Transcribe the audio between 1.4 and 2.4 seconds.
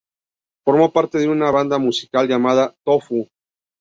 banda musical